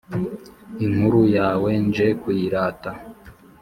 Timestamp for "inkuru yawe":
0.85-1.69